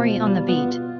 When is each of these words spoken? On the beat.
On 0.00 0.32
the 0.32 0.40
beat. 0.40 0.99